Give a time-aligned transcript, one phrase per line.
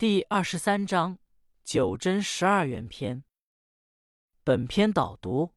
[0.00, 1.18] 第二十三章
[1.62, 3.22] 九针十二元篇。
[4.42, 5.52] 本篇导读：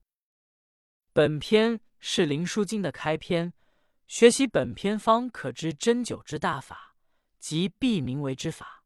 [1.13, 3.53] 本篇是《灵枢经》的开篇，
[4.05, 6.97] 学习本篇方可知针灸之大法
[7.39, 8.83] 及必名为之法。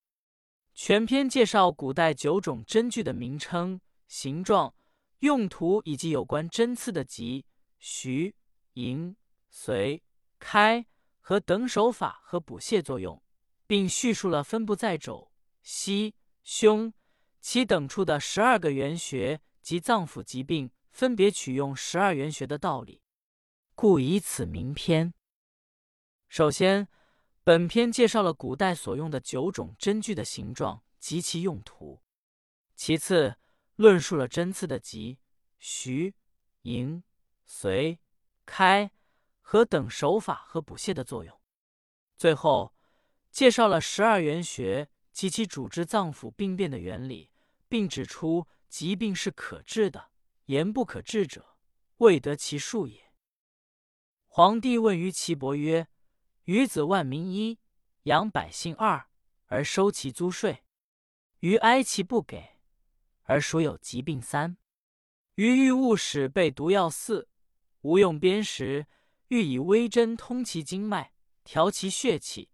[0.75, 4.75] 全篇介绍古代九种针具的名称、形状、
[5.21, 7.43] 用途以及有关针刺的急、
[7.79, 8.35] 徐、
[8.73, 9.15] 迎、
[9.49, 10.03] 随、
[10.37, 10.85] 开
[11.19, 13.19] 和等手法和补泻作用，
[13.65, 15.31] 并叙述了分布在肘。
[15.69, 16.93] 膝、胸、
[17.43, 23.01] 脐等处的十二个原穴及脏腑疾病分别取用十二原穴的道理，
[23.75, 25.13] 故以此名篇。
[26.29, 26.87] 首先，
[27.43, 32.01] 本篇介绍了古代所用的九种针具的形状及其用途；
[32.73, 33.35] 其次，
[33.75, 35.19] 论述了针刺的急、
[35.59, 36.15] 徐、
[36.61, 37.03] 迎、
[37.45, 37.99] 随、
[38.45, 38.89] 开
[39.41, 41.35] 和等手法和补泻的作用；
[42.15, 42.73] 最后，
[43.29, 44.87] 介绍了十二原穴。
[45.17, 47.31] 及其主治脏腑病变的原理，
[47.67, 50.11] 并指出疾病是可治的，
[50.45, 51.57] 言不可治者，
[51.97, 53.11] 未得其术也。
[54.27, 55.87] 皇帝问于岐伯曰
[56.45, 57.57] ：“余子万民一，
[58.03, 59.07] 养百姓二，
[59.47, 60.61] 而收其租税；
[61.39, 62.59] 余哀其不给，
[63.23, 64.57] 而属有疾病三；
[65.33, 67.27] 余欲勿使备毒药四，
[67.81, 68.85] 无用砭石，
[69.29, 71.13] 欲以微针通其经脉，
[71.43, 72.51] 调其血气，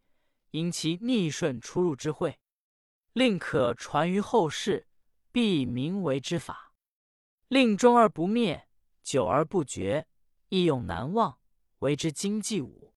[0.52, 2.40] 因其逆顺出入之会。”
[3.14, 4.88] 令可传于后世，
[5.32, 6.74] 必以名为之法。
[7.48, 8.68] 令终而不灭，
[9.04, 10.08] 久而不绝，
[10.50, 11.40] 易用难忘，
[11.80, 12.96] 为之经济武。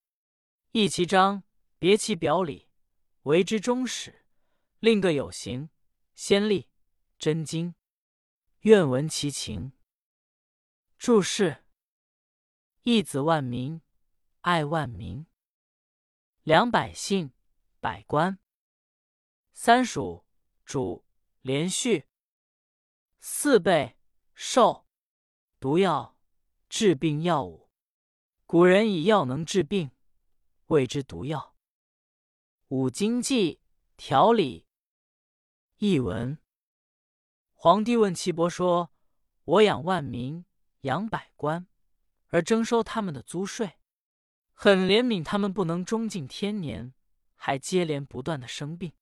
[0.72, 1.42] 易其章，
[1.78, 2.70] 别其表里，
[3.22, 4.24] 为之忠始。
[4.80, 5.68] 令各有形，
[6.14, 6.70] 先例
[7.18, 7.74] 真经。
[8.60, 9.72] 愿闻其情。
[10.98, 11.64] 注释：
[12.82, 13.82] 义子万民，
[14.40, 15.26] 爱万民。
[16.42, 17.32] 良百姓，
[17.80, 18.38] 百官。
[19.58, 20.26] 三属
[20.66, 21.06] 主
[21.40, 22.04] 连续
[23.18, 23.96] 四倍
[24.34, 24.86] 寿
[25.58, 26.18] 毒药
[26.68, 27.70] 治病药物，
[28.44, 29.90] 古人以药能治病，
[30.66, 31.56] 谓之毒药。
[32.68, 33.62] 五经济
[33.96, 34.68] 条理
[35.78, 36.38] 译文：
[37.54, 38.92] 皇帝问岐伯说
[39.44, 40.44] ：“我养万民，
[40.82, 41.66] 养百官，
[42.26, 43.78] 而征收他们的租税，
[44.52, 46.92] 很怜悯他们，不能终尽天年，
[47.34, 48.92] 还接连不断的生病。”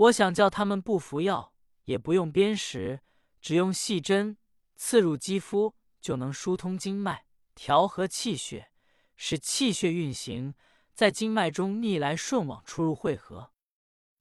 [0.00, 1.52] 我想叫他们不服药，
[1.84, 3.02] 也不用砭石，
[3.42, 4.38] 只用细针
[4.74, 8.70] 刺入肌肤，就能疏通经脉，调和气血，
[9.14, 10.54] 使气血运行
[10.94, 13.52] 在经脉中逆来顺往，出入汇合。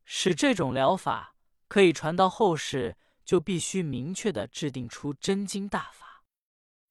[0.04, 1.38] 使这种疗法
[1.70, 6.26] 可以传到后世，就必须明确的制定出真经大法，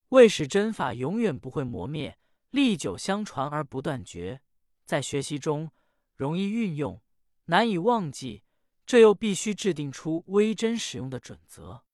[0.09, 2.19] 为使真法永远不会磨灭，
[2.49, 4.41] 历久相传而不断绝，
[4.87, 5.71] 在学习中
[6.15, 7.03] 容易运用，
[7.45, 8.45] 难以忘记。
[8.89, 11.85] 这又必须制定出微针使用的准则，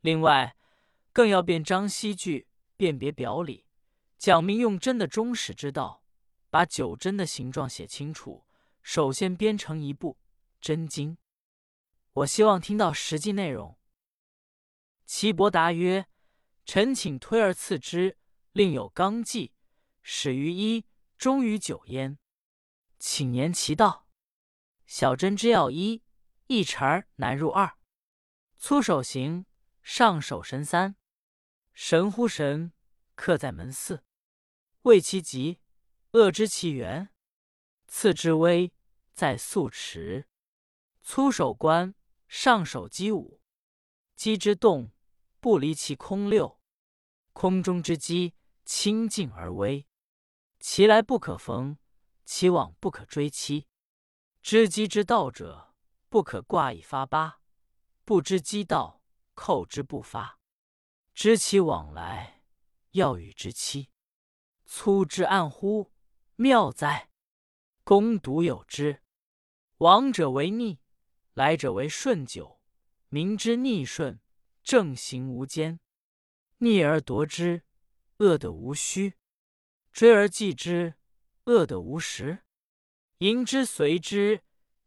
[0.00, 0.56] 另外，
[1.12, 2.46] 更要辨章析句，
[2.76, 3.66] 辨别表里，
[4.16, 6.04] 讲明用针的终始之道，
[6.48, 8.46] 把九针的形状写清楚。
[8.80, 10.18] 首先编成一部
[10.60, 11.18] 真经。
[12.12, 13.76] 我希望听到实际内容。
[15.06, 16.06] 岐伯答曰
[16.64, 18.16] ：“臣请推而次之，
[18.52, 19.52] 另有纲纪，
[20.00, 20.84] 始于一，
[21.18, 22.16] 终于九焉，
[23.00, 24.06] 请言其道。
[24.86, 26.00] 小针之要一。”
[26.50, 27.78] 一茬儿难入二，
[28.58, 29.46] 粗手行，
[29.84, 30.96] 上手神三，
[31.72, 32.72] 神乎神，
[33.14, 34.02] 刻在门四。
[34.82, 35.60] 谓其极，
[36.10, 37.14] 恶知其源。
[37.86, 38.72] 次之微，
[39.12, 40.26] 在素池。
[41.04, 41.94] 粗手观，
[42.26, 43.40] 上手击五，
[44.16, 44.90] 击之动，
[45.38, 46.60] 不离其空六。
[47.32, 48.34] 空中之机，
[48.64, 49.86] 清净而微。
[50.58, 51.78] 其来不可逢，
[52.24, 53.68] 其往不可追期。
[54.42, 55.69] 知机之道者。
[56.10, 57.40] 不可挂以发八，
[58.04, 59.00] 不知机道，
[59.34, 60.40] 扣之不发。
[61.14, 62.42] 知其往来，
[62.90, 63.90] 要与之期。
[64.66, 65.92] 粗之暗乎？
[66.34, 67.10] 妙哉！
[67.84, 69.02] 攻独有之。
[69.78, 70.80] 往者为逆，
[71.34, 72.60] 来者为顺久。
[73.08, 74.20] 明之逆顺，
[74.64, 75.78] 正行无间。
[76.58, 77.62] 逆而夺之，
[78.18, 79.12] 恶得无虚；
[79.92, 80.94] 追而继之，
[81.44, 82.44] 恶得无实。
[83.18, 84.42] 迎之随之。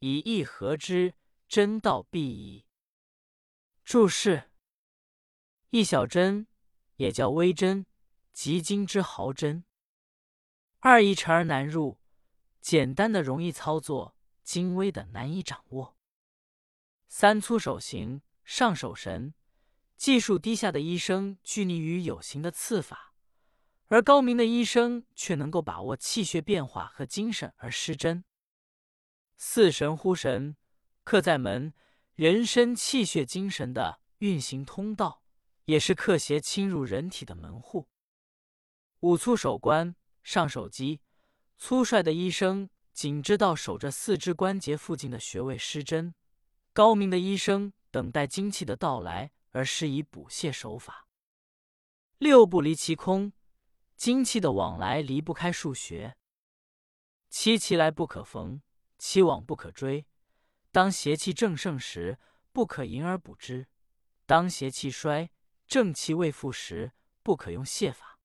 [0.06, 1.14] 以义合之，
[1.48, 2.66] 真道必矣。
[3.86, 4.52] 注释：
[5.70, 6.46] 一小针
[6.98, 7.86] 也叫微针，
[8.34, 9.64] 即经之毫针。
[10.80, 12.02] 二一沉而难入，
[12.60, 15.98] 简单的容易操作，精微的难以掌握。
[17.08, 19.34] 三粗手行，上手神。
[19.96, 23.14] 技术低下的医生拘泥于有形的刺法，
[23.88, 28.26] 而高明的医生却能够把握气血变化和精神而施针。
[29.45, 30.56] 四神乎神，
[31.04, 31.74] 刻在门，
[32.16, 35.22] 人身气血精神的运行通道，
[35.66, 37.90] 也是克邪侵入人体的门户。
[39.01, 41.01] 五粗手关上手机，
[41.57, 46.16] 粗率的医生仅知道守着四肢关节附近的穴位施针，
[46.72, 51.10] 高明的医生等待精气的到来而施以补泻手法。
[52.18, 53.34] 六不离其空，
[53.98, 56.16] 精气的往来离不开数学。
[57.30, 58.62] 七其来不可逢，
[59.06, 60.08] 七往不可追。
[60.72, 62.18] 当邪气正盛时，
[62.54, 63.66] 不可迎而补之；
[64.26, 65.30] 当邪气衰，
[65.68, 68.18] 正气未复时，不可用泻法。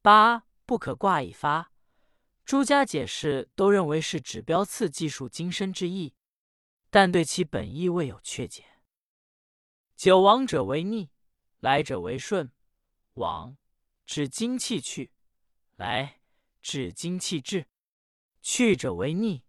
[0.00, 1.72] 八不可挂一发，
[2.44, 6.14] 诸家解释都认为是指标刺技术精深之意，
[6.88, 8.64] 但对其本意未有确解。
[9.96, 11.10] 九往者为逆，
[11.58, 12.52] 来者为顺。
[13.14, 13.56] 往
[14.06, 15.10] 指精气去，
[15.74, 16.20] 来
[16.62, 17.66] 指精气至。
[18.40, 19.42] 去者为逆，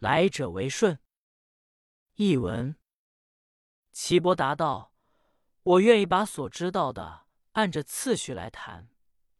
[0.00, 0.98] 来者为顺。
[2.14, 2.74] 译文：
[3.92, 4.94] 岐伯答道
[5.62, 8.88] ：“我愿意把所知道的按着次序来谈。”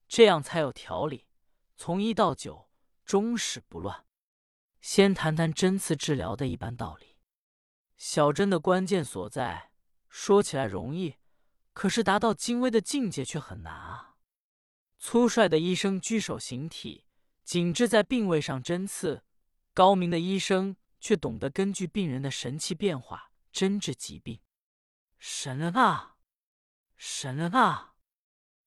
[0.07, 1.29] 这样才有条理，
[1.77, 2.69] 从一到九，
[3.07, 4.05] 终始不乱。
[4.83, 7.17] 先谈谈针刺治疗的一般道理。
[7.97, 9.71] 小针的关键所在，
[10.11, 11.17] 说起来容易，
[11.73, 14.17] 可是达到精微的境界却很难啊。
[14.99, 17.07] 粗率的医生居手形体，
[17.45, 19.23] 紧致在病位上针刺；
[19.81, 24.38] 高明的医生却懂得根据病人的神气变化针治疾病。
[25.19, 26.17] 神了啊！
[26.99, 27.94] 神了啊！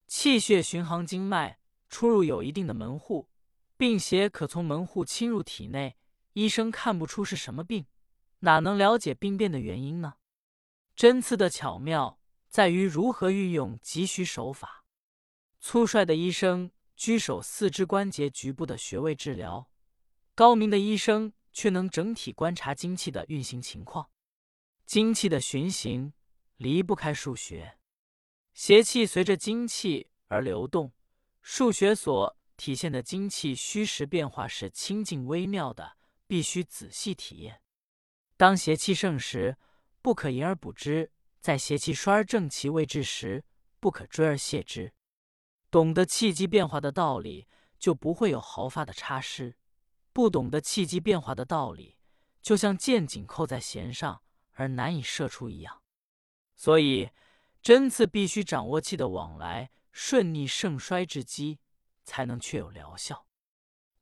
[0.08, 3.30] 气血巡航经脉，出入有一定的门户，
[3.78, 5.98] 病邪可从门户侵入体内。
[6.34, 7.86] 医生看不出是什么病，
[8.40, 10.16] 哪能了解病变的原因呢？
[10.96, 14.84] 针刺的巧妙在于如何运用急需手法。
[15.60, 19.70] 粗率的医生居守四肢关节局部的穴位治疗，
[20.36, 24.10] 高明的医生却能整体观察精气的运行情况。
[24.86, 26.14] 精气的循行
[26.58, 27.78] 离不开数学。
[28.54, 30.92] 邪气随着精气而流动，
[31.42, 35.98] 数学所体现的精气虚实变化是清净微妙的，
[36.28, 37.62] 必须仔细体验。
[38.36, 39.58] 当邪气盛时，
[40.02, 41.10] 不可迎而补之；
[41.40, 43.44] 在邪气衰而正气未至时，
[43.80, 44.94] 不可追而泻之。
[45.72, 47.48] 懂得气机变化的道理，
[47.80, 49.54] 就不会有毫发的差失；
[50.14, 51.98] 不懂得气机变化的道理，
[52.42, 54.22] 就像箭紧扣在弦上
[54.52, 55.82] 而难以射出一样。
[56.56, 57.10] 所以。
[57.64, 61.62] 针刺必须掌握气的往来顺逆盛衰之机，
[62.04, 63.26] 才能确有疗效。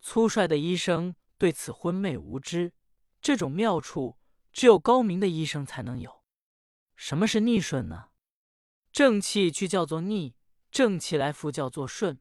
[0.01, 2.73] 粗率的医生对此昏昧无知，
[3.21, 4.17] 这种妙处
[4.51, 6.23] 只有高明的医生才能有。
[6.95, 8.09] 什么是逆顺呢？
[8.91, 10.33] 正气去叫做逆，
[10.71, 12.19] 正气来复叫做顺。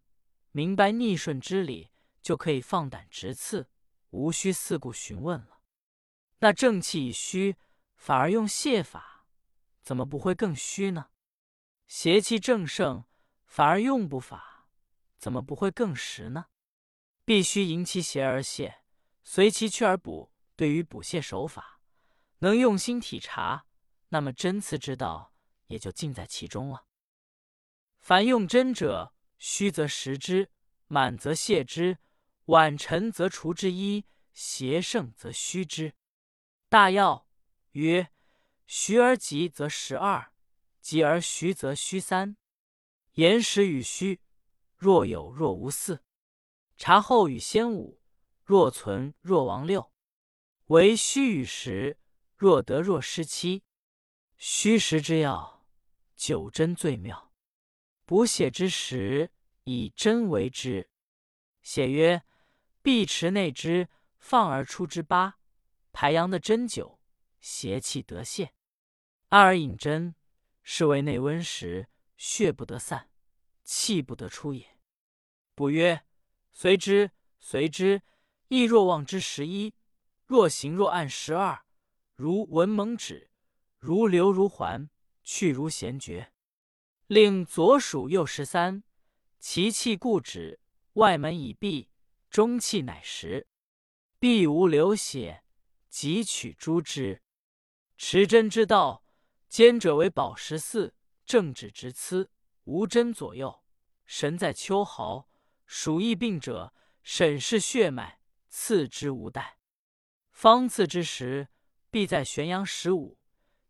[0.52, 1.90] 明白逆顺之理，
[2.20, 3.69] 就可以放胆直刺，
[4.10, 5.60] 无需四顾询问了。
[6.38, 7.56] 那正气已虚，
[7.96, 9.26] 反而用泻法，
[9.82, 11.10] 怎么不会更虚呢？
[11.86, 13.04] 邪气正盛，
[13.46, 14.68] 反而用不法，
[15.18, 16.46] 怎么不会更实呢？
[17.24, 18.76] 必须迎其邪而泻，
[19.22, 20.32] 随其去而补。
[20.56, 21.80] 对于补泻手法，
[22.40, 23.64] 能用心体察，
[24.10, 25.32] 那么针刺之道
[25.68, 26.84] 也就尽在其中了。
[27.98, 30.50] 凡用针者，虚则实之，
[30.86, 31.96] 满则泻之，
[32.50, 35.94] 晚臣则除之，一邪盛则虚之。
[36.68, 37.28] 大要
[37.72, 38.10] 曰：
[38.66, 40.32] 虚而急则十二。
[40.80, 42.36] 急而虚则虚三，
[43.12, 44.20] 言实与虚，
[44.76, 46.02] 若有若无四，
[46.76, 48.00] 察后与先五，
[48.42, 49.92] 若存若亡六，
[50.66, 51.98] 为虚与实，
[52.34, 53.62] 若得若失七。
[54.38, 55.64] 虚实之要，
[56.16, 57.32] 九针最妙。
[58.04, 59.30] 补血之时，
[59.62, 60.90] 以针为之。
[61.62, 62.24] 写曰：
[62.82, 65.38] 必持内之，放而出之八，
[65.92, 66.98] 排阳的针灸，
[67.40, 68.52] 邪气得泄。
[69.28, 70.14] 二而引针。
[70.62, 73.10] 是为内温时，血不得散，
[73.64, 74.78] 气不得出也。
[75.54, 76.04] 补曰：
[76.52, 77.10] 随之，
[77.40, 78.02] 随之。
[78.48, 79.74] 亦若望之十一，
[80.26, 81.64] 若行若按十二。
[82.14, 83.30] 如文蒙指，
[83.78, 84.90] 如流如环，
[85.24, 86.32] 去如弦绝。
[87.06, 88.84] 令左数右十三，
[89.38, 90.60] 其气固止，
[90.92, 91.89] 外门已闭，
[92.30, 93.46] 中气乃实。
[94.18, 95.44] 必无流血，
[95.88, 97.22] 即取诸之。
[97.96, 99.04] 持针之道。
[99.48, 100.94] 坚者为宝十四，
[101.26, 102.30] 正指直刺，
[102.62, 103.64] 无针左右，
[104.06, 105.28] 神在秋毫。
[105.66, 106.72] 属疫病者，
[107.02, 109.54] 审视血脉，刺之无怠。
[110.30, 111.48] 方刺之时，
[111.90, 113.18] 必在玄阳十五，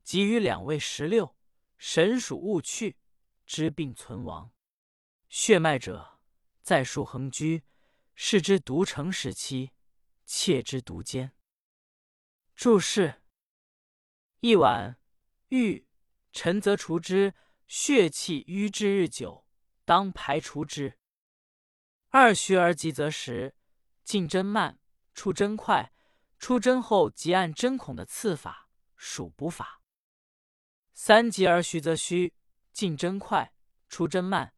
[0.02, 1.34] 即于两位十六。
[1.78, 2.98] 神属勿去，
[3.46, 4.52] 知病存亡。
[5.30, 6.20] 血脉者，
[6.60, 7.64] 在数横居，
[8.22, 9.70] 视之独成时期，
[10.26, 11.32] 切之独坚。
[12.54, 13.22] 注释。
[14.40, 15.00] 一晚
[15.48, 15.86] 欲
[16.30, 17.32] 沉则除之，
[17.66, 19.46] 血气瘀滞日久，
[19.86, 20.98] 当排除之。
[22.10, 23.56] 二虚而急则实，
[24.04, 24.78] 进针慢，
[25.14, 25.90] 出针快，
[26.38, 29.80] 出针后即按针孔的刺法，属补法。
[30.92, 32.34] 三急而虚则虚，
[32.70, 33.54] 进针快，
[33.88, 34.52] 出针慢，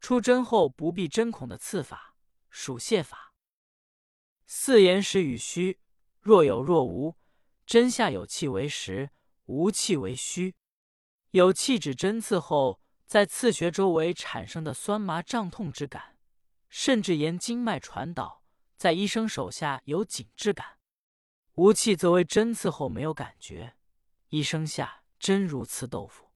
[0.00, 2.13] 出针后不必针孔的刺法，
[2.56, 3.34] 属泻法。
[4.46, 5.80] 四言实与虚，
[6.20, 7.16] 若有若无，
[7.66, 9.10] 针下有气为实。
[9.46, 10.54] 无气为虚，
[11.32, 16.16] 有气指针刺后，在刺穴周围产生的酸麻胀痛之感，
[16.70, 18.44] 甚至沿经脉传导，
[18.76, 20.78] 在医生手下有紧致感；
[21.56, 23.74] 无气则为针刺后没有感觉，
[24.28, 26.30] 医生下针如刺豆腐。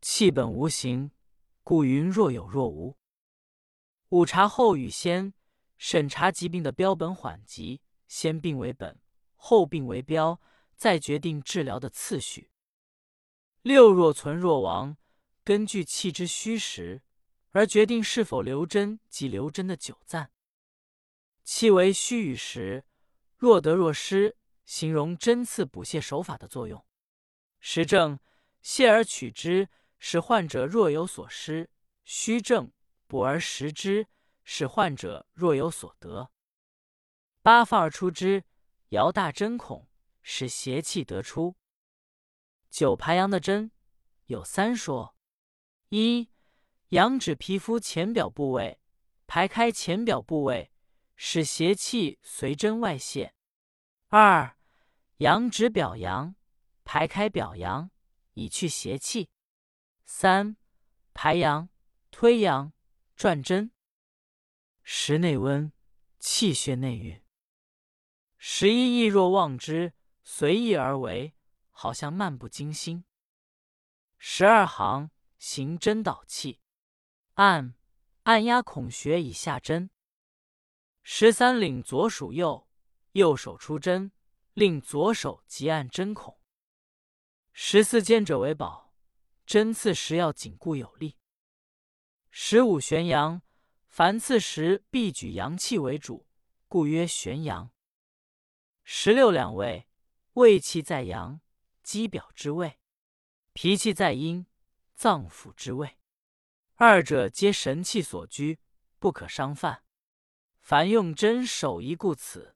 [0.00, 1.10] 气本无形，
[1.64, 2.96] 故云若有若无。
[4.10, 5.34] 五茶后与先，
[5.78, 9.00] 审查疾病的标本缓急，先病为本，
[9.36, 10.38] 后病为标。
[10.78, 12.52] 再决定治疗的次序。
[13.62, 14.96] 六若存若亡，
[15.42, 17.02] 根据气之虚实
[17.50, 20.30] 而决定是否留针及留针的久暂。
[21.42, 22.84] 气为虚与实，
[23.36, 26.86] 若得若失，形容针刺补泻手法的作用。
[27.58, 28.20] 实证
[28.62, 29.68] 泻而取之，
[29.98, 31.66] 使患者若有所失；
[32.04, 32.70] 虚证
[33.08, 34.06] 补而实之，
[34.50, 36.30] 使患者若有所得。
[37.42, 38.44] 八放而出之，
[38.88, 39.86] 摇大针孔。
[40.30, 41.56] 使邪气得出。
[42.68, 43.70] 九排阳的针
[44.26, 45.16] 有三说：
[45.88, 46.28] 一，
[46.88, 48.78] 阳指皮肤浅表部位，
[49.26, 50.70] 排开浅表部位，
[51.16, 53.32] 使邪气随针外泄；
[54.08, 54.58] 二，
[55.18, 56.34] 阳指表阳，
[56.84, 57.90] 排开表阳，
[58.34, 59.30] 以去邪气；
[60.04, 60.58] 三，
[61.14, 61.70] 排阳、
[62.10, 62.74] 推阳、
[63.16, 63.72] 转针。
[64.90, 65.70] 时内温，
[66.18, 67.22] 气血内运。
[68.38, 69.92] 十一，意若忘之。
[70.22, 71.34] 随意而为，
[71.68, 73.04] 好像漫不经心。
[74.16, 76.62] 十二行行针导气，
[77.34, 77.74] 按
[78.22, 79.90] 按压孔穴以下针。
[81.02, 82.66] 十三领左属右，
[83.12, 84.10] 右手出针，
[84.54, 86.40] 令左手即按针孔。
[87.52, 88.94] 十四见者为宝，
[89.44, 91.18] 针刺时要紧固有力。
[92.30, 93.42] 十五悬阳，
[93.88, 96.26] 凡刺时必举阳气为主，
[96.68, 97.70] 故曰旋阳。
[98.84, 99.86] 十六两位。
[100.34, 101.40] 胃气在阳，
[101.82, 102.78] 肌表之位；
[103.52, 104.46] 脾气在阴，
[104.94, 105.98] 脏腑之位。
[106.74, 108.60] 二者皆神气所居，
[109.00, 109.82] 不可伤犯。
[110.60, 112.54] 凡用针守一故此。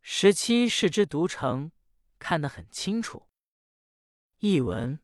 [0.00, 1.72] 十七是之独成，
[2.18, 3.28] 看得很清楚。
[4.38, 4.98] 译文：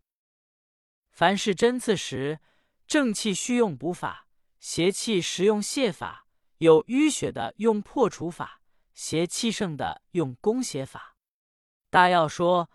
[1.11, 2.41] 凡是针刺时，
[2.87, 4.27] 正气需用补法，
[4.59, 6.27] 邪气实用泻法；
[6.59, 8.61] 有淤血的用破除法，
[8.95, 11.17] 邪气盛的用攻邪法。
[11.91, 12.71] 大要说：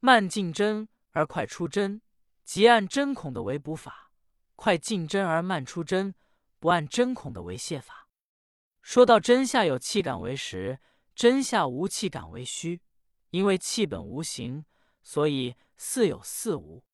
[0.00, 2.02] 慢进针而快出针，
[2.44, 4.10] 即按针孔的为补法；
[4.54, 6.14] 快进针而慢出针，
[6.58, 8.08] 不按针孔的为泻法。
[8.82, 10.80] 说到针下有气感为实，
[11.14, 12.80] 针下无气感为虚。
[13.30, 14.64] 因为气本无形，
[15.02, 16.84] 所以似有似无。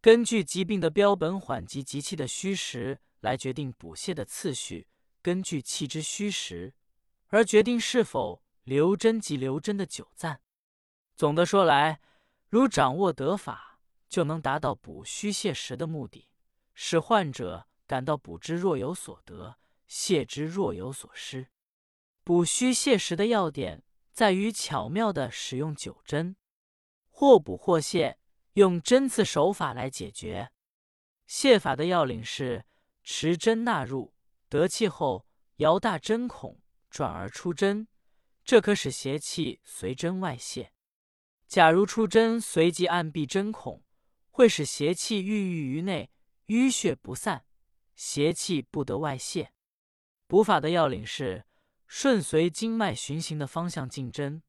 [0.00, 4.88] 根据疾病的标本缓急及气的虚实来决定补泻的次序，
[5.20, 6.72] 根据气之虚实
[7.26, 10.40] 而决定是否留针及留针的久暂。
[11.14, 12.00] 总的说来，
[12.48, 16.30] 如掌握得法，就能达到补虚泻实的目的，
[16.72, 21.48] 使患者感到补之若有所得，泻之若有所失。
[22.24, 26.34] 补虚泻实的要点在于巧妙的使用九针，
[27.10, 28.16] 或补或泻，
[28.54, 30.50] 用针刺手法来解决。
[31.28, 32.64] 泻法的要领是
[33.10, 34.12] 持针纳入，
[34.50, 36.60] 得气后摇大针孔，
[36.90, 37.88] 转而出针，
[38.44, 40.74] 这可使邪气随针外泄。
[41.46, 43.82] 假如出针随即按闭针孔，
[44.30, 46.10] 会使邪气郁郁于内，
[46.48, 47.46] 淤血不散，
[47.96, 49.54] 邪气不得外泄。
[50.26, 51.46] 补法的要领是
[51.86, 54.42] 顺随经脉循行的方向进针，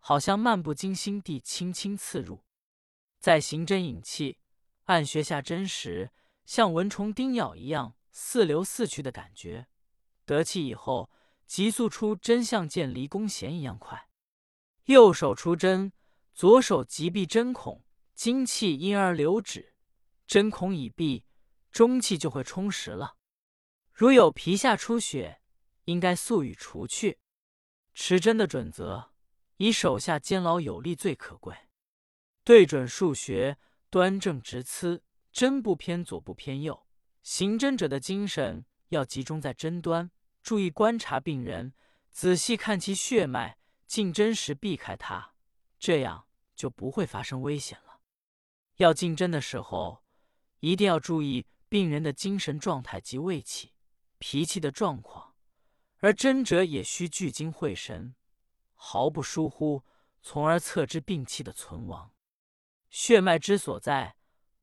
[0.00, 2.42] 好像漫不经心地轻轻刺入。
[3.20, 4.40] 在行针引气、
[4.86, 6.10] 按穴下针时，
[6.52, 9.68] 像蚊虫叮咬一样似流似去的感觉。
[10.26, 11.10] 得气以后，
[11.46, 14.10] 急速出针，像箭离弓弦一样快。
[14.84, 15.94] 右手出针。
[16.34, 17.82] 左手急闭针孔，
[18.14, 19.72] 精气因而流止，
[20.26, 21.24] 针孔已闭，
[21.70, 23.16] 中气就会充实了。
[23.90, 25.40] 如有皮下出血，
[25.84, 27.18] 应该速予除去。
[27.94, 29.12] 持针的准则，
[29.56, 31.56] 以手下坚牢有力最可贵。
[32.44, 33.56] 对准数穴，
[33.88, 35.02] 端正直刺，
[35.32, 36.86] 针不偏左不偏右。
[37.22, 40.10] 行针者的精神要集中在针端，
[40.42, 41.72] 注意观察病人，
[42.10, 45.34] 仔细看其血脉，进针时避开它。
[45.78, 48.00] 这样就不会发生危险了。
[48.76, 50.04] 要进针的时候，
[50.60, 53.72] 一定要注意病人的精神状态及胃气、
[54.18, 55.34] 脾气的状况，
[55.98, 58.14] 而针者也需聚精会神，
[58.74, 59.84] 毫不疏忽，
[60.20, 62.12] 从而测知病气的存亡。
[62.90, 64.16] 血脉之所在，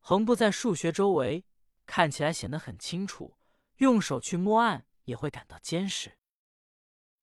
[0.10, 1.46] 横布在数穴周围，
[1.86, 3.38] 看起来显得很清楚，
[3.78, 6.18] 用手去摸按也会感到坚实。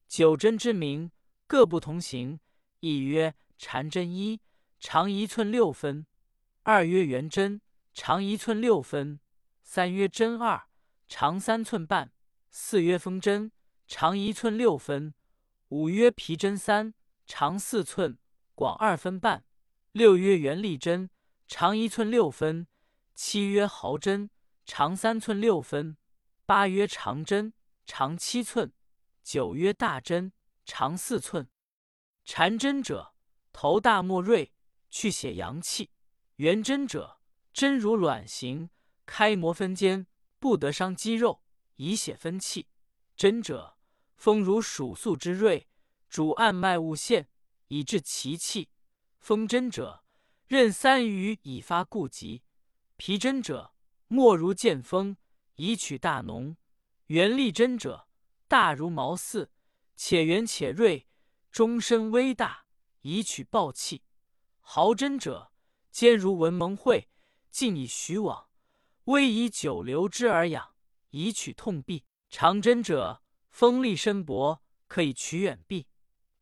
[0.06, 1.10] 九针之名
[1.48, 2.38] 各不同形，
[2.78, 4.40] 一曰缠针一，
[4.78, 6.04] 长一寸六分；
[6.62, 7.60] 二曰圆针，
[7.92, 9.18] 长一寸六分；
[9.64, 10.68] 三曰针二，
[11.08, 12.10] 长三寸半；
[12.50, 13.50] 四曰风针，
[13.88, 15.12] 长一寸六分；
[15.70, 16.94] 五曰皮针三，
[17.26, 18.16] 长四寸，
[18.54, 19.44] 广二分半。
[19.90, 21.10] 六曰圆力针，
[21.48, 22.66] 长一寸六分；
[23.16, 24.28] 七曰毫针，
[24.66, 25.96] 长三寸六分；
[26.44, 27.54] 八曰长针，
[27.86, 28.68] 长七寸；
[29.22, 30.34] 九曰大针，
[30.66, 31.48] 长四寸。
[32.26, 33.14] 缠针者，
[33.54, 34.52] 头大末锐，
[34.90, 35.88] 去血阳气；
[36.34, 37.18] 圆针者，
[37.54, 38.68] 针如卵形，
[39.06, 40.06] 开磨分间，
[40.38, 41.42] 不得伤肌肉，
[41.76, 42.68] 以血分气。
[43.16, 43.78] 针者，
[44.14, 45.66] 锋如鼠粟之锐，
[46.10, 47.30] 主按脉物线，
[47.68, 48.68] 以治其气。
[49.18, 50.04] 风针者，
[50.46, 52.42] 任三余以发固疾；
[52.98, 53.74] 皮针者，
[54.08, 55.18] 莫如剑锋，
[55.56, 56.56] 以取大脓；
[57.08, 58.08] 圆力针者，
[58.48, 59.52] 大如毛刺，
[59.96, 61.06] 且圆且锐，
[61.50, 62.64] 终身微大，
[63.02, 64.00] 以取暴气；
[64.60, 65.52] 毫针者，
[65.90, 67.10] 尖如文蒙会，
[67.50, 68.48] 近以徐往，
[69.04, 70.74] 微以久留之而养，
[71.10, 75.84] 以取痛痹；长针者，锋利深薄，可以取远痹；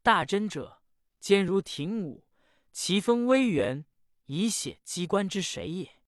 [0.03, 0.83] 大针者，
[1.19, 2.29] 尖如挺武。
[2.71, 3.85] 其锋微圆，
[4.27, 6.01] 以写机关之谁也。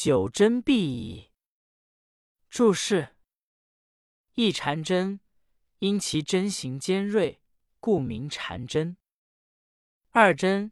[0.00, 1.32] 九针必矣。
[2.48, 3.16] 注释：
[4.34, 5.18] 一禅针，
[5.80, 7.42] 因其针形尖锐，
[7.80, 8.96] 故名禅针。
[10.10, 10.70] 二针，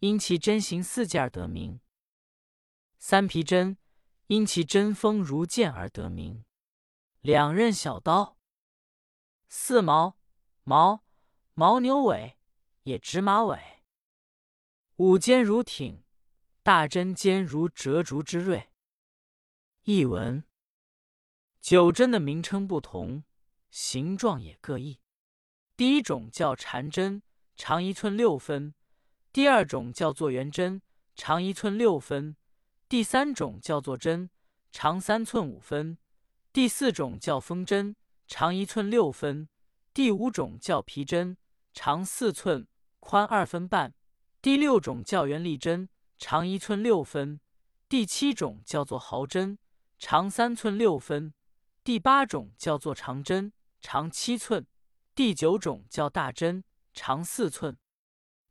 [0.00, 1.80] 因其针形似剑而得名。
[2.98, 3.78] 三皮针，
[4.26, 6.44] 因其针锋如剑而得名。
[7.22, 8.36] 两刃小刀。
[9.48, 10.18] 四毛，
[10.64, 11.02] 毛，
[11.54, 12.36] 牦牛尾，
[12.82, 13.82] 也指马尾。
[14.96, 16.04] 五尖如挺，
[16.70, 18.70] 大针尖如折竹之锐。
[19.82, 20.44] 译文：
[21.60, 23.24] 九针的名称不同，
[23.72, 25.00] 形状也各异。
[25.76, 27.24] 第一种叫缠针，
[27.56, 28.74] 长一寸六分；
[29.32, 30.80] 第二种叫做圆针，
[31.16, 32.36] 长一寸六分；
[32.88, 34.30] 第三种叫做针，
[34.70, 35.96] 长三寸五分；
[36.52, 37.96] 第四种叫风针，
[38.28, 39.48] 长一寸六分；
[39.92, 41.36] 第五种叫皮针，
[41.72, 42.68] 长四寸，
[43.00, 43.92] 宽二分半。
[44.40, 45.88] 第六种叫圆力针，
[46.20, 47.40] 长一寸六分；
[47.88, 49.58] 第七种叫做毫针，
[49.98, 51.32] 长三寸六分；
[51.82, 54.66] 第八种叫做长针，长七寸；
[55.14, 57.78] 第九种叫大针，长四寸。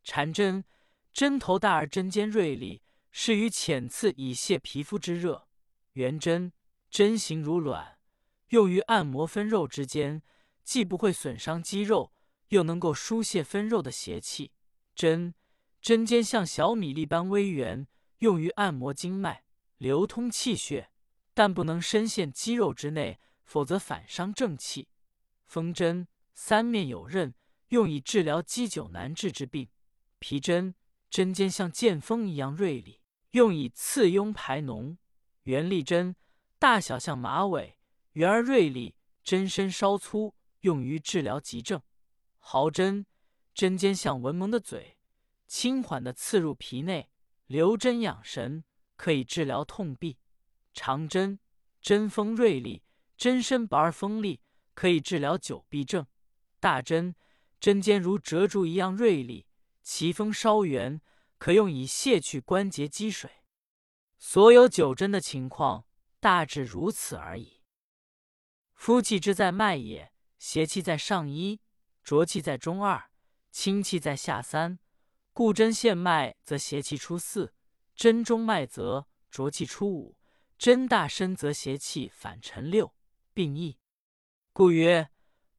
[0.04, 0.66] 缠针，
[1.14, 5.48] 针头大而针尖锐利，适于浅刺以泄皮肤之热。
[5.94, 6.52] 圆针，
[6.90, 8.00] 针形如卵，
[8.48, 10.24] 用于按摩分肉之间，
[10.64, 12.12] 既不会损伤肌肉，
[12.48, 14.54] 又能够疏泄分肉的邪气。
[14.96, 15.36] 针。
[15.82, 17.88] 针尖像小米粒般微圆，
[18.20, 19.44] 用于按摩经脉、
[19.78, 20.92] 流通气血，
[21.34, 24.90] 但不能深陷肌肉之内，否则反伤正气。
[25.46, 27.34] 风针三面有刃，
[27.70, 29.70] 用以治疗积久难治之病。
[30.20, 30.76] 皮针
[31.10, 34.98] 针尖像剑锋一样锐利，用以刺痈排脓。
[35.44, 36.16] 圆力针
[36.60, 37.80] 大小像马尾，
[38.12, 41.82] 圆而锐利，针身稍粗，用于治疗急症。
[42.38, 43.06] 毫针
[43.54, 44.98] 针尖像文蒙的嘴。
[45.50, 47.10] 轻缓的刺入皮内，
[47.48, 48.64] 留针养神，
[48.96, 50.18] 可以治疗痛痹。
[50.74, 51.40] 长针
[51.82, 52.84] 针锋锐利，
[53.18, 54.42] 针身薄而锋利，
[54.76, 56.06] 可以治疗久痹症。
[56.60, 57.16] 大针
[57.60, 59.48] 针尖如折竹一样锐利，
[59.82, 61.02] 其锋稍圆，
[61.40, 63.32] 可用以泄去关节积水。
[64.20, 65.88] 所有九针的情况
[66.20, 67.64] 大致如此而已。
[68.76, 71.60] 夫气之在脉也，邪气在上一，
[72.04, 73.10] 浊气在中二，
[73.50, 74.78] 清气在下三。
[75.40, 77.54] 故针线脉则邪气出四，
[77.96, 80.18] 针中脉则浊气出五，
[80.58, 82.94] 针大深则邪气反沉六，
[83.34, 83.78] 并易。
[84.52, 85.10] 故曰：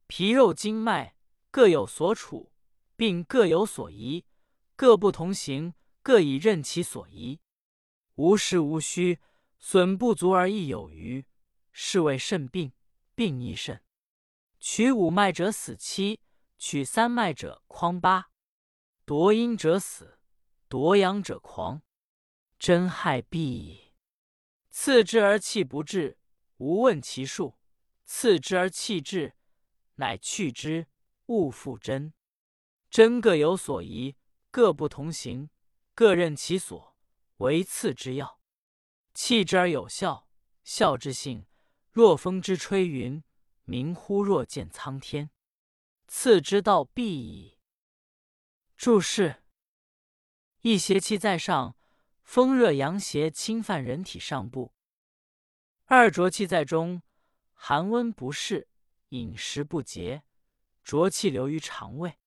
[0.06, 1.16] 皮肉经脉
[1.50, 2.52] 各有所处，
[2.94, 4.26] 并各有所宜，
[4.76, 7.40] 各不同形，各以任其所宜。
[8.16, 9.18] 无实无虚，
[9.58, 11.24] 损不足而益有余，
[11.72, 12.74] 是谓肾病，
[13.14, 13.82] 病亦肾。
[14.58, 16.20] 取五脉者死七，
[16.58, 18.29] 取三脉者匡八。
[19.10, 20.20] 夺阴者死，
[20.68, 21.82] 夺阳者狂，
[22.60, 23.92] 真害必矣。
[24.70, 26.16] 刺之而气不至，
[26.58, 27.56] 无问其数；
[28.04, 29.34] 刺之而气至，
[29.96, 30.86] 乃去之，
[31.26, 32.14] 勿复针。
[32.88, 34.14] 针各有所宜，
[34.52, 35.50] 各不同形，
[35.92, 36.96] 各任其所，
[37.38, 38.40] 为次之要。
[39.12, 40.28] 气之而有效，
[40.62, 41.46] 效之性，
[41.90, 43.24] 若风之吹云，
[43.64, 45.32] 明乎若见苍天。
[46.06, 47.56] 次之道必矣。
[48.80, 49.42] 注释：
[50.62, 51.76] 一邪气在上，
[52.22, 54.72] 风热阳邪侵犯人体上部；
[55.84, 57.02] 二浊气在中，
[57.52, 58.68] 寒温不适，
[59.10, 60.22] 饮食不节，
[60.82, 62.18] 浊气流于肠胃。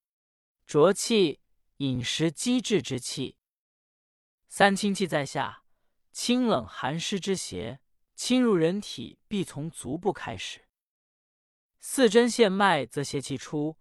[0.67, 1.41] 浊气，
[1.77, 3.39] 饮食积滞之气。
[4.47, 5.63] 三清气在下，
[6.11, 7.79] 清冷寒湿之邪
[8.13, 10.67] 侵入人体，必从足部开始。
[11.79, 13.79] 四针线脉则邪气出，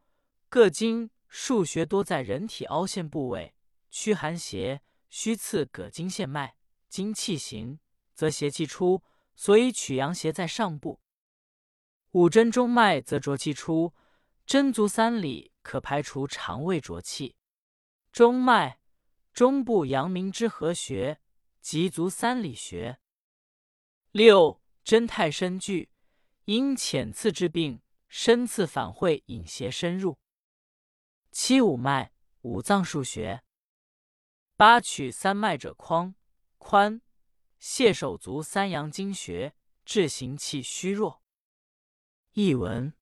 [0.49, 3.55] 各经数穴多在人体凹陷部位，
[3.89, 6.57] 驱寒邪须刺膈经线脉，
[6.91, 7.81] 经气行，
[8.13, 9.03] 则邪气出，
[9.35, 11.01] 所以取阳邪在上部。
[12.11, 13.95] 五针中脉则浊气出，
[14.45, 17.35] 针足三里可排除肠胃浊气。
[18.13, 18.79] 中脉
[19.33, 21.19] 中部阳明之合穴，
[21.63, 22.99] 及足三里穴。
[24.11, 25.89] 六针太深聚，
[26.45, 30.19] 因浅刺之病，深刺反会引邪深入。
[31.35, 33.43] 七五脉五脏腧穴。
[34.55, 36.15] 八取三脉者眶、
[36.59, 37.01] 髋、
[37.59, 41.23] 蟹手足三阳经穴，治行气虚弱。
[42.35, 42.93] 译文：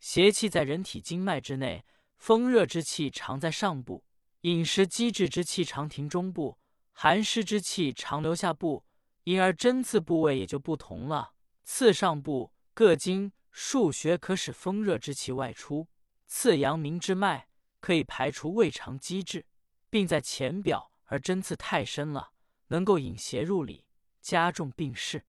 [0.00, 4.04] 邪气在人体经脉之内，风热之气常在上部，
[4.40, 6.58] 饮食积滞之气常停中部，
[6.90, 8.84] 寒湿之气常留下部，
[9.22, 11.34] 因而针刺部位也就不同了。
[11.62, 15.86] 刺上部各经数穴，可使风热之气外出。
[16.34, 17.46] 刺阳明之脉，
[17.78, 19.44] 可以排除胃肠积滞，
[19.90, 22.32] 并在浅表；而针刺太深了，
[22.68, 23.84] 能够引邪入里，
[24.22, 25.26] 加重病势。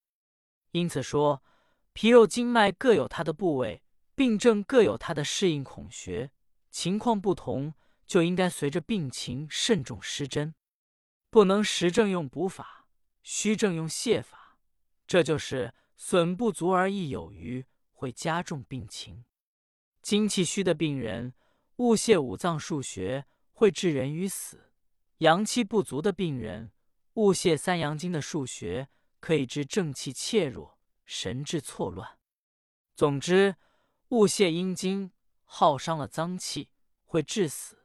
[0.72, 1.44] 因此说，
[1.92, 3.84] 皮肉经脉各有它的部位，
[4.16, 6.32] 病症各有它的适应孔穴，
[6.72, 7.74] 情况不同，
[8.08, 10.56] 就应该随着病情慎重施针，
[11.30, 12.88] 不能实症用补法，
[13.22, 14.58] 虚症用泻法，
[15.06, 19.26] 这就是损不足而益有余，会加重病情。
[20.04, 21.34] 精气虚的病人，
[21.78, 24.58] 误泻五脏数穴，会致人于死；
[25.20, 26.74] 阳气不足的病人，
[27.14, 28.90] 误泻三阳经的数穴，
[29.22, 32.20] 可以致正气怯弱、神志错乱。
[32.94, 33.56] 总之，
[34.10, 35.14] 误泻阴经
[35.46, 36.70] 耗伤了脏气，
[37.06, 37.78] 会致死；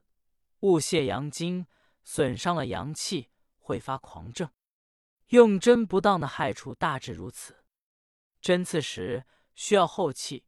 [0.62, 1.68] 误泻阳经
[2.02, 4.50] 损伤了阳气，会发狂症。
[5.28, 7.64] 用针不当的害处大致如此。
[8.40, 10.44] 针刺时需要后气，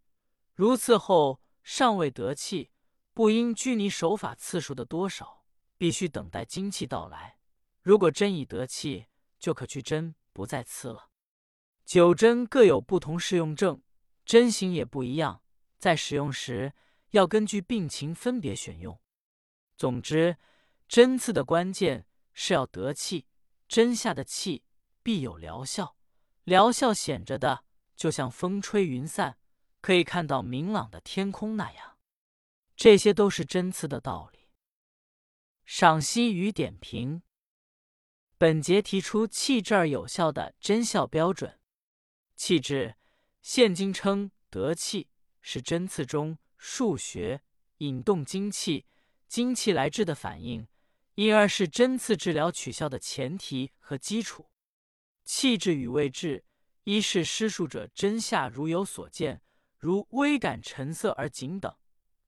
[0.57, 1.40] 如刺后。
[1.63, 2.71] 尚未得气，
[3.13, 5.45] 不应拘泥手法次数的多少，
[5.77, 7.39] 必须等待精气到来。
[7.83, 9.07] 如果针已得气，
[9.39, 11.11] 就可去针，不再刺了。
[11.85, 13.83] 九针各有不同适用症，
[14.25, 15.43] 针型也不一样，
[15.79, 16.73] 在使用时
[17.11, 19.01] 要根据病情分别选用。
[19.77, 20.37] 总之，
[20.87, 23.27] 针刺的关键是要得气，
[23.67, 24.63] 针下的气
[25.03, 25.97] 必有疗效，
[26.45, 27.65] 疗效显着的，
[27.97, 29.39] 就像风吹云散。
[29.81, 31.99] 可以看到明朗的天空那样，
[32.77, 34.51] 这些都是针刺的道理。
[35.65, 37.23] 赏析与点评：
[38.37, 41.61] 本节提出气质而有效的针效标准。
[42.35, 42.97] 气质，
[43.41, 45.09] 现今称得气，
[45.41, 47.43] 是针刺中数学
[47.79, 48.87] 引动精气，
[49.29, 50.67] 精气来治的反应，
[51.15, 54.51] 因而是针刺治疗取效的前提和基础。
[55.25, 56.45] 气质与未治，
[56.85, 59.43] 一是施术者针下如有所见。
[59.81, 61.73] 如微感沉涩而紧等；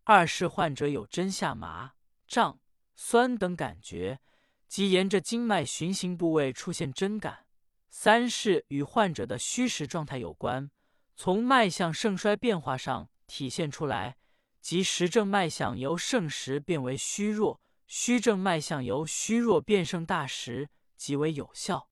[0.04, 1.92] 二是患者有针下麻、
[2.26, 2.58] 胀、
[2.94, 4.20] 酸等感觉，
[4.66, 7.44] 即沿着经脉循行部位出现针感；
[7.90, 10.70] 三是与患者的虚实状态有关，
[11.14, 14.16] 从脉象盛衰变化上体现出来，
[14.62, 21.90] 即实症脉象由盛实变为虚弱，虚症脉象由虚弱变盛大实，即为有效。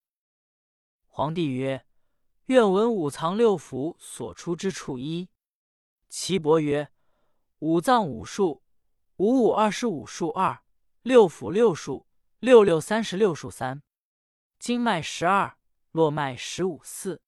[1.07, 1.85] 皇帝曰
[2.47, 5.29] ：“愿闻五藏六腑所出之处一。”
[6.11, 6.91] 岐伯曰
[7.61, 8.65] ：“五脏五数，
[9.19, 10.65] 五五二十五数二，
[11.03, 12.05] 六腑六数，
[12.41, 13.81] 六六三十六数三，
[14.59, 15.57] 经脉十二，
[15.93, 17.23] 络脉十五四。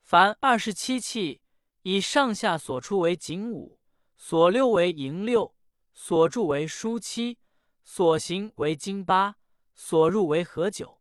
[0.00, 1.42] 凡二十七气，
[1.82, 3.80] 以上下所出为景五，
[4.16, 5.52] 所六为营六，
[5.92, 7.40] 所住为枢七，
[7.82, 9.38] 所行为经八，
[9.74, 11.00] 所入为合九。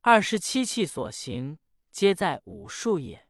[0.00, 1.60] 二十七气所行，
[1.92, 3.28] 皆在五数也。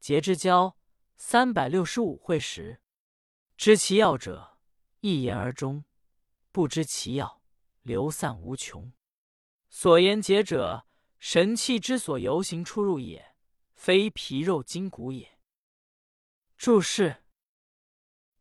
[0.00, 0.76] 节之交。”
[1.16, 2.80] 三百六十五会时，
[3.56, 4.58] 知其要者，
[5.00, 5.84] 一言而终；
[6.50, 7.40] 不知其要，
[7.82, 8.92] 流散无穷。
[9.68, 10.86] 所言节者，
[11.18, 13.34] 神气之所游行出入也，
[13.74, 15.38] 非皮肉筋骨也。
[16.56, 17.24] 注释：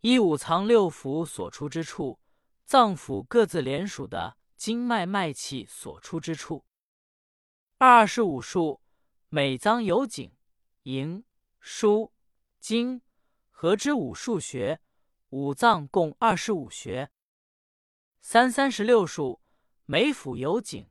[0.01, 2.19] 一五藏六腑所出之处，
[2.65, 6.65] 脏腑各自连属的经脉脉气所出之处。
[7.77, 8.81] 二十五数，
[9.29, 10.31] 每脏有井、
[10.83, 11.25] 营、
[11.61, 12.12] 枢、
[12.63, 13.01] 经，
[13.49, 14.79] 合之五数穴。
[15.31, 17.11] 五脏共二十五穴。
[18.21, 19.41] 三三十六数，
[19.83, 20.89] 每腑有井、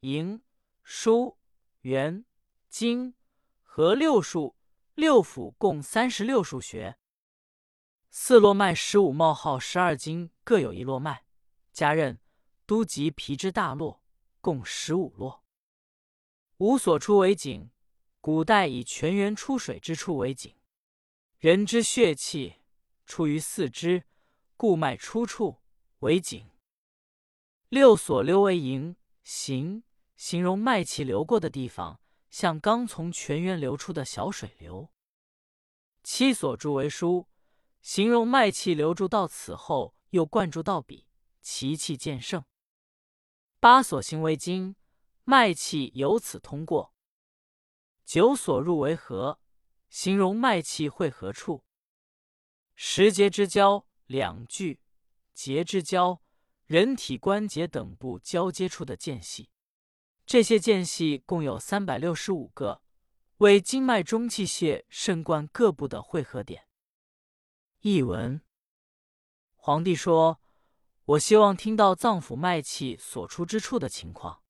[0.00, 0.42] 营、
[0.84, 1.36] 枢、
[1.80, 2.26] 元、
[2.68, 3.14] 经，
[3.62, 4.54] 合六数。
[4.94, 6.98] 六腑共三十六数穴。
[8.10, 11.24] 四络脉十五冒号十二经各有一络脉，
[11.72, 12.20] 加任
[12.66, 14.02] 都及皮之大络，
[14.42, 15.42] 共十五络。
[16.58, 17.70] 五所出为井，
[18.20, 20.54] 古代以泉源出水之处为井。
[21.44, 22.54] 人之血气
[23.04, 24.04] 出于四肢，
[24.56, 25.60] 故脉出处
[25.98, 26.48] 为井。
[27.68, 29.84] 六所溜为营，形
[30.16, 34.90] 形容脉气流过的地方，像刚从泉源流出的小水流。
[36.02, 37.26] 七所注为枢。
[37.82, 41.06] 形容脉气流注到此后，又灌注到彼，
[41.42, 42.42] 其气渐盛。
[43.60, 44.76] 八所行为经，
[45.24, 46.94] 脉气由此通过。
[48.06, 49.38] 九所入为合，
[49.94, 51.62] 形容脉气汇合处。
[52.74, 54.80] 十节之交，两句
[55.32, 56.20] 节之交，
[56.64, 59.50] 人体关节等部交接处的间隙。
[60.26, 62.82] 这些间隙共有三百六十五个，
[63.36, 66.66] 为经脉中气血肾冠各部的汇合点。
[67.78, 68.40] 译文：
[69.54, 70.40] 皇帝说
[71.06, 74.42] ：“我希望听到脏腑脉气所出之处的情况。”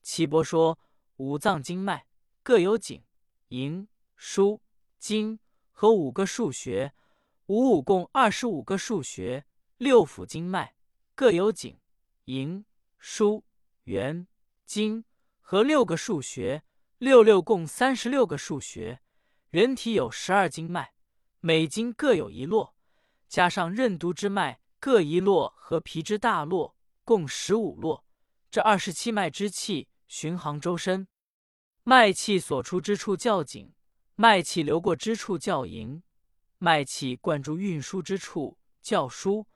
[0.00, 0.78] 岐伯说
[1.16, 2.06] ：“五脏经脉
[2.42, 3.04] 各有井、
[3.48, 3.86] 营、
[4.22, 4.60] 书、
[4.98, 5.38] 经
[5.70, 6.92] 和五个数穴，
[7.46, 9.46] 五五共二十五个数穴。
[9.78, 10.76] 六腑经脉
[11.14, 11.80] 各有井、
[12.26, 12.66] 营、
[13.00, 13.42] 枢、
[13.84, 14.28] 元、
[14.66, 15.06] 经
[15.40, 16.62] 和六个数穴，
[16.98, 19.00] 六六共三十六个数穴。
[19.48, 20.92] 人体有十二经脉。”
[21.40, 22.76] 每经各有一络，
[23.26, 28.04] 加上任督之脉各一络和皮之大络，共十五络。
[28.50, 31.08] 这二十七脉之气巡行周身，
[31.84, 33.72] 脉气所出之处较紧，
[34.20, 36.02] 脉气流过之处叫盈，
[36.58, 39.46] 脉气灌注运输之处叫输，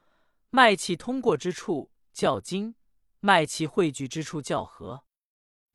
[0.48, 2.74] 脉气通过之处叫经，
[3.20, 5.04] 脉气汇聚之处叫合。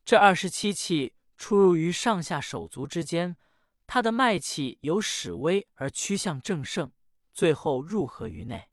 [0.03, 3.37] 这二十七气出入于上下手足之间。
[3.85, 6.91] 它的脉气由始微而趋向正盛，
[7.31, 8.69] 最后入合于内。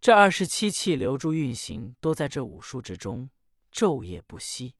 [0.00, 3.28] 这二十七气流注运行，都在这五数之中，
[3.70, 4.76] 昼夜不息。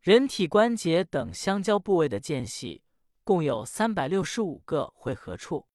[0.00, 2.82] 人体关节等相交部位的间隙，
[3.24, 5.66] 共有三百六十五个会合处。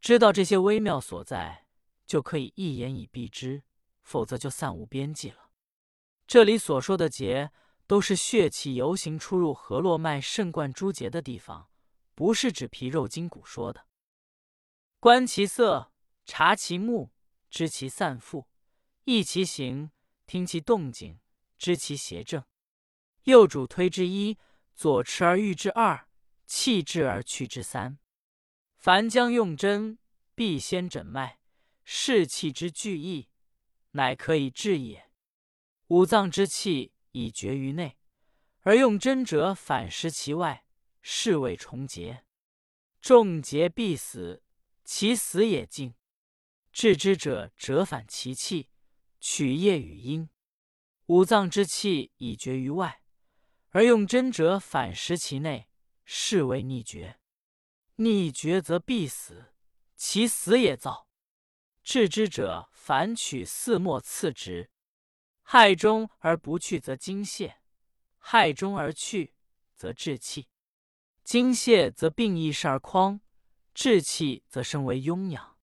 [0.00, 1.66] 知道这些微妙所在，
[2.04, 3.62] 就可以一言以蔽之，
[4.02, 5.50] 否则就散无边际了。
[6.26, 7.52] 这里所说的结，
[7.86, 11.68] 都是血气游行出入河络脉肾冠诸结的地方。
[12.14, 13.86] 不是指皮肉筋骨说的。
[15.00, 15.92] 观其色，
[16.24, 17.12] 察其目，
[17.48, 18.48] 知其散复，
[19.04, 19.90] 意其行，
[20.26, 21.18] 听其动静，
[21.56, 22.44] 知其邪正。
[23.24, 24.36] 右主推之一，
[24.74, 26.06] 左持而喻之二，
[26.54, 27.98] 气滞而去之三。
[28.76, 29.98] 凡将用针，
[30.34, 31.38] 必先诊脉，
[31.82, 33.30] 视气之聚意，
[33.92, 35.10] 乃可以治也。
[35.86, 37.96] 五脏之气已绝于内，
[38.60, 40.66] 而用针者反失其外。
[41.00, 42.26] 是谓重结，
[43.00, 44.44] 重结必死，
[44.84, 45.94] 其死也尽。
[46.70, 48.68] 治之者折反其气，
[49.18, 50.28] 取液与阴。
[51.06, 53.02] 五脏之气已绝于外，
[53.70, 55.70] 而用针者反食其内，
[56.04, 57.20] 是谓逆绝。
[57.96, 59.52] 逆绝则必死，
[59.96, 61.08] 其死也造。
[61.82, 64.70] 治之者反取四末刺之，
[65.42, 67.60] 害中而不去则精泄，
[68.18, 69.34] 害中而去
[69.74, 70.48] 则滞气。
[71.24, 73.20] 精泄则病易事而匡，
[73.74, 75.58] 志气则生为痈痒。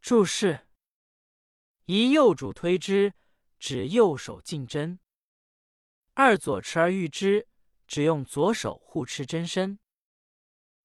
[0.00, 0.68] 注释：
[1.84, 3.12] 一右主推之，
[3.58, 4.98] 指右手进针；
[6.14, 7.46] 二左持而御之，
[7.88, 9.78] 只用左手护持针身；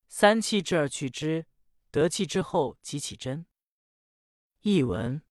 [0.07, 1.45] 三气滞而去之，
[1.91, 3.45] 得气之后即起针。
[4.61, 5.21] 译文：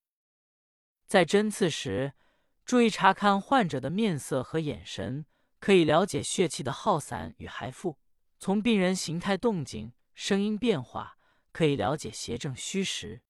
[1.07, 2.13] 在针刺时，
[2.67, 5.25] 注意查看患者的面色和眼神，
[5.59, 7.99] 可以了解血气的耗散与还复。
[8.39, 11.17] 从病人形态、动静、声音变化，
[11.53, 13.23] 可以了解邪正虚实。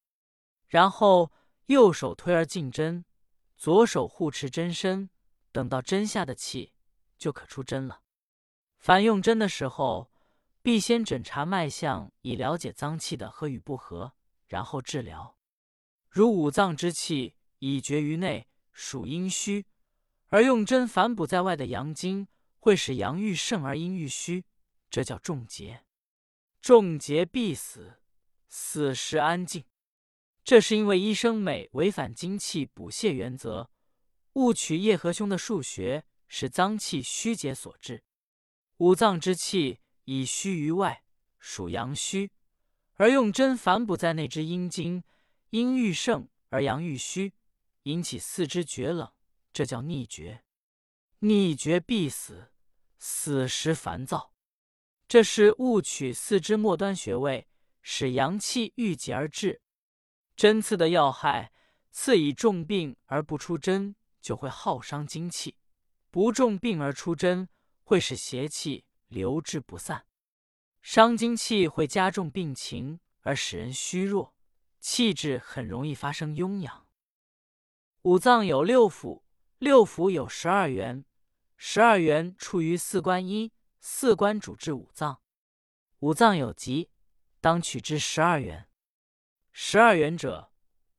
[0.66, 1.30] 然后
[1.66, 3.04] 右手推而进针，
[3.56, 5.10] 左手护持针身，
[5.52, 6.72] 等到针下的气，
[7.16, 8.01] 就可出针了。
[8.82, 10.10] 凡用针的时候，
[10.60, 14.14] 必先诊查脉象，以了解脏气的合与不合，
[14.48, 15.36] 然后治疗。
[16.10, 19.66] 如五脏之气已绝于内，属阴虚，
[20.30, 22.26] 而用针反补在外的阳经，
[22.58, 24.44] 会使阳欲盛而阴欲虚。
[24.90, 25.84] 这叫重结，
[26.60, 28.00] 重结必死，
[28.48, 29.64] 死时安静。
[30.42, 33.70] 这是因为医生每违反精气补泻原则，
[34.32, 38.02] 误取叶和兄的数学，使脏气虚结所致。
[38.82, 41.04] 五脏之气以虚于外，
[41.38, 42.32] 属阳虚，
[42.94, 45.04] 而用针反补在内之阴经，
[45.50, 47.32] 阴郁盛而阳郁虚，
[47.84, 49.12] 引起四肢厥冷，
[49.52, 50.42] 这叫逆厥。
[51.20, 52.50] 逆厥必死，
[52.98, 54.34] 死时烦躁。
[55.06, 57.46] 这是误取四肢末端穴位，
[57.82, 59.62] 使阳气郁结而至。
[60.34, 61.52] 针刺的要害，
[61.92, 65.54] 刺以重病而不出针，就会耗伤精气；
[66.10, 67.48] 不重病而出针，
[67.92, 70.06] 会使邪气留之不散。
[70.80, 74.34] 伤精气会加重病情，而使人虚弱，
[74.80, 76.86] 气质很容易发生痈痒。
[78.04, 79.24] 五脏有六腑，
[79.58, 81.04] 六腑有十二元，
[81.58, 85.20] 十二元处于四关一，四关主治五脏。
[85.98, 86.88] 五脏有疾，
[87.42, 88.70] 当取之十二元。
[89.52, 90.50] 十二元者，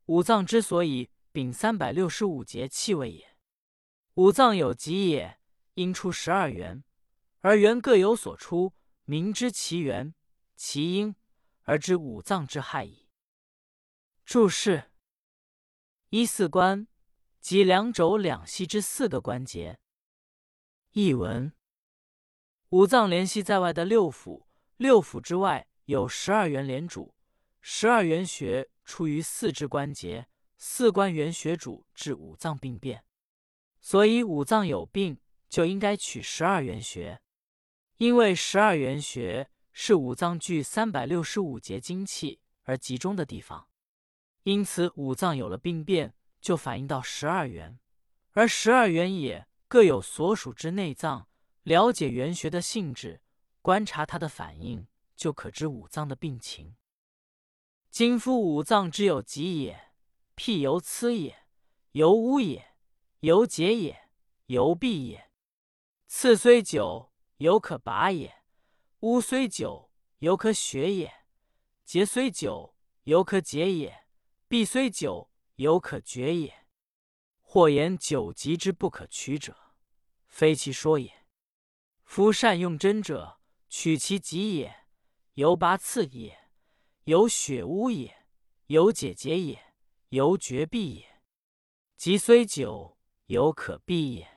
[0.05, 3.35] 五脏之所以禀三百六十五节气味也。
[4.13, 5.39] 五脏有疾也，
[5.75, 6.83] 应出十二元，
[7.39, 8.73] 而元各有所出，
[9.05, 10.13] 明知其源、
[10.55, 11.15] 其因，
[11.63, 13.09] 而知五脏之害矣。
[14.25, 14.91] 注释：
[16.09, 16.87] 一四关，
[17.39, 19.79] 即两肘两膝之四个关节。
[20.91, 21.51] 译文：
[22.69, 24.45] 五脏联系在外的六腑，
[24.77, 27.15] 六腑之外有十二元连主。
[27.61, 33.03] 十二元穴出于四肢关节，四关元穴主治五脏病变，
[33.79, 35.17] 所以五脏有病
[35.53, 37.21] 就应该取十二元穴，
[37.97, 43.67] 因为十二元穴是五脏聚三百六十五节精气而集中的地方，
[44.41, 47.79] 因此五脏有了病变就反映到十二元，
[48.31, 51.27] 而十二元也各有所属之内脏，
[51.61, 53.21] 了解元穴的性质，
[53.61, 56.75] 观察它的反应，就可知五脏的病情。
[57.91, 59.91] 今夫五脏之有疾也，
[60.35, 61.45] 譬由疵也，
[61.91, 62.73] 由污也，
[63.19, 64.09] 由结也，
[64.47, 65.29] 由闭也。
[66.15, 68.29] 刺虽久，犹可拔也；
[68.99, 71.09] 污虽久，犹可血也；
[71.83, 74.05] 结虽久，犹可解也；
[74.47, 76.67] 闭虽久，犹可绝也。
[77.41, 79.73] 或言久疾之不可取者，
[80.27, 81.25] 非其说也。
[82.03, 84.85] 夫善用针者，取其疾也，
[85.33, 86.51] 犹拔刺也。
[87.05, 88.27] 犹血污也，
[88.67, 89.73] 犹解结也，
[90.09, 91.21] 犹绝闭也。
[91.97, 94.32] 疾虽久，犹可避也。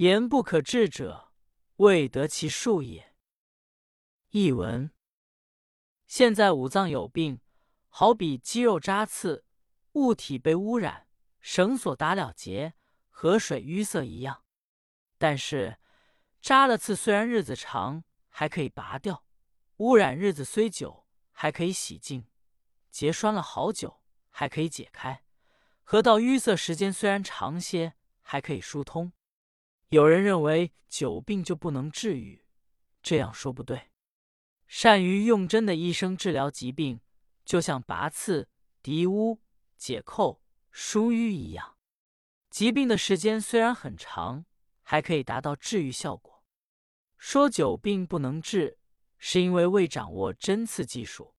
[0.00, 1.30] 言不可治者，
[1.76, 3.14] 未得其术也。
[4.30, 4.90] 译文：
[6.06, 7.42] 现在五脏有病，
[7.90, 9.44] 好比肌肉扎刺、
[9.92, 11.06] 物体被污染、
[11.38, 12.72] 绳索打了结、
[13.10, 14.42] 河水淤塞一样。
[15.18, 15.76] 但是
[16.40, 19.26] 扎了刺虽然日子长，还可以拔掉；
[19.76, 21.06] 污染日子虽久。
[21.32, 22.26] 还可以洗净，
[22.90, 25.24] 结栓了好久，还可以解开；
[25.84, 29.12] 河道淤塞时间虽然长些，还可以疏通。
[29.90, 32.44] 有人认为久病就不能治愈，
[33.02, 33.90] 这样说不对。
[34.66, 37.00] 善于用针的医生治疗疾病，
[37.44, 38.48] 就像拔刺、
[38.82, 39.40] 涤污、
[39.76, 41.76] 解扣、疏淤一样，
[42.48, 44.46] 疾病的时间虽然很长，
[44.82, 46.44] 还可以达到治愈效果。
[47.18, 48.78] 说久病不能治。
[49.22, 51.34] 是因为未掌握针刺技术。